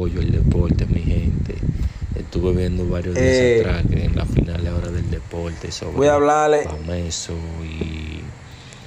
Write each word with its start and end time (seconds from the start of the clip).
Apoyo 0.00 0.20
el 0.22 0.32
deporte, 0.32 0.86
mi 0.86 1.02
gente. 1.02 1.56
Estuve 2.18 2.52
viendo 2.54 2.88
varios 2.88 3.14
días 3.14 3.26
Eh, 3.26 3.60
atrás 3.60 3.84
que 3.86 4.04
en 4.06 4.16
la 4.16 4.24
final 4.24 4.66
ahora 4.66 4.90
del 4.90 5.10
deporte 5.10 5.70
sobre 5.70 5.94
Voy 5.94 6.06
a 6.06 6.14
hablarle 6.14 6.62
Pameso 6.64 7.34
y, 7.62 8.22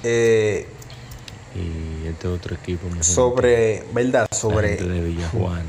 eh, 0.02 0.66
y 1.54 2.08
este 2.08 2.26
otro 2.26 2.56
equipo. 2.56 2.88
sobre, 3.00 3.84
¿verdad? 3.94 4.26
Sobre, 4.32 4.74
de 4.76 5.00
Villajuana. 5.04 5.62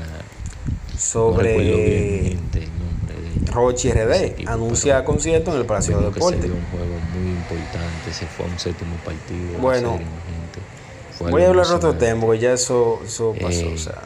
No 1.14 1.36
recuerdo 1.36 1.54
bien, 1.60 1.76
mi 1.78 1.78
sobre 1.78 2.22
gente, 2.24 2.58
el 2.64 2.70
nombre 2.80 3.44
de 3.46 3.52
Rochi 3.52 3.92
RD. 3.92 4.24
equipo, 4.24 4.50
Anuncia 4.50 4.94
pero 4.94 5.04
concierto 5.04 5.52
en 5.52 5.58
el 5.60 5.66
Palacio 5.66 5.92
de 5.98 6.10
vimos 6.10 6.14
que 6.14 6.20
se 6.22 6.26
Deporte. 6.26 6.48
dio 6.48 6.56
un 6.56 6.66
juego 6.72 7.00
muy 7.14 7.30
importante. 7.30 8.12
Se 8.12 8.26
fue 8.26 8.46
a 8.46 8.48
un 8.48 8.58
séptimo 8.58 8.96
partido. 9.04 9.52
de 9.52 9.58
Bueno, 9.58 9.92
serie, 9.92 11.30
Voy 11.30 11.42
a 11.44 11.48
hablar 11.50 11.66
de 11.68 11.74
otro 11.74 11.94
tema, 11.94 12.22
porque 12.22 12.40
ya 12.40 12.52
eso, 12.52 13.00
eso 13.06 13.32
pasó. 13.40 13.60
Eh, 13.60 13.72
o 13.74 13.78
sea, 13.78 14.02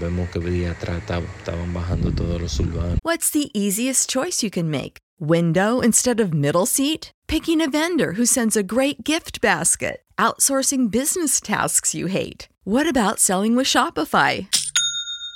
Vemos 0.00 0.28
que 0.30 0.40
día 0.40 0.72
atrás 0.72 1.02
estaban 1.38 1.72
bajando 1.72 2.12
todos 2.14 2.40
los 2.40 2.60
urbanos. 2.60 2.98
What's 3.02 3.30
the 3.30 3.50
easiest 3.54 4.10
choice 4.10 4.42
you 4.42 4.50
can 4.50 4.70
make? 4.70 4.98
Window 5.18 5.80
instead 5.80 6.20
of 6.20 6.34
middle 6.34 6.66
seat? 6.66 7.12
Picking 7.28 7.60
a 7.62 7.68
vendor 7.70 8.12
who 8.12 8.26
sends 8.26 8.56
a 8.56 8.62
great 8.62 9.04
gift 9.04 9.40
basket? 9.40 10.02
Outsourcing 10.18 10.90
business 10.90 11.40
tasks 11.40 11.94
you 11.94 12.06
hate? 12.06 12.48
What 12.64 12.88
about 12.88 13.20
selling 13.20 13.56
with 13.56 13.66
Shopify? 13.66 14.48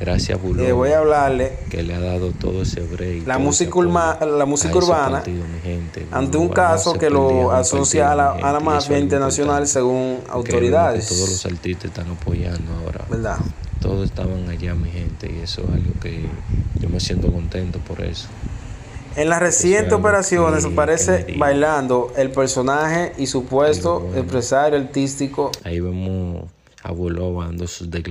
Gracias 0.00 0.40
Bulón, 0.40 0.64
Eh, 0.66 0.72
voy 0.72 0.90
a 0.92 0.98
hablarle 1.00 1.52
que 1.68 1.82
le 1.82 1.94
ha 1.94 2.00
dado 2.00 2.32
todo 2.32 2.62
ese 2.62 2.80
break. 2.80 3.26
la 3.26 3.38
música, 3.38 3.70
urma- 3.74 4.18
la 4.18 4.46
música 4.46 4.74
urbana 4.74 5.18
partido, 5.18 5.44
mi 5.46 5.60
gente. 5.60 6.06
ante 6.10 6.38
un 6.38 6.48
caso 6.48 6.94
que 6.94 7.10
lo 7.10 7.52
asocia 7.52 8.10
a 8.12 8.14
la, 8.16 8.30
a 8.32 8.52
la 8.52 8.60
mafia 8.60 8.98
internacional 8.98 9.66
según 9.66 10.20
que 10.24 10.30
autoridades. 10.32 11.06
Todos 11.08 11.28
los 11.28 11.46
artistas 11.46 11.84
están 11.86 12.08
apoyando 12.10 12.72
ahora. 12.82 13.04
¿Verdad? 13.10 13.36
Todos 13.80 14.06
estaban 14.08 14.48
allá, 14.48 14.74
mi 14.74 14.90
gente, 14.90 15.30
y 15.30 15.42
eso 15.42 15.62
es 15.62 15.68
algo 15.74 15.92
que 16.00 16.26
yo 16.80 16.88
me 16.88 17.00
siento 17.00 17.30
contento 17.32 17.78
por 17.80 18.00
eso. 18.02 18.28
En 19.16 19.28
las 19.28 19.40
recientes 19.40 19.92
operaciones 19.92 20.64
aparece 20.64 21.34
bailando 21.38 22.12
el 22.16 22.30
personaje 22.30 23.12
y 23.18 23.26
supuesto 23.26 24.00
bueno. 24.00 24.16
empresario 24.18 24.78
artístico. 24.78 25.50
Ahí 25.64 25.80
vemos 25.80 26.44
a 26.82 26.92
Bulova 26.92 27.46
dando 27.46 27.66
sus 27.66 27.90
declaraciones. 27.90 28.10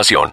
información. 0.01 0.29